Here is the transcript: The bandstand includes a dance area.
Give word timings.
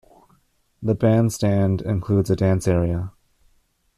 The 0.81 0.95
bandstand 0.95 1.83
includes 1.83 2.31
a 2.31 2.35
dance 2.35 2.67
area. 2.67 3.11